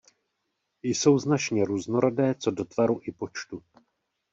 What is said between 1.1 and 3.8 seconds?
značně různorodé co do tvaru i počtu.